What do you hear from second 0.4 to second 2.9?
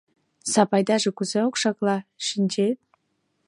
Сапайдаже кузе окшакла, шинчет.